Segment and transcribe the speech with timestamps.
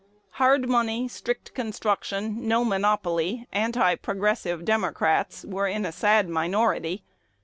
[0.41, 7.03] Hard money, strict construction, no monopoly, anti progressive Democrats were in a sad minority.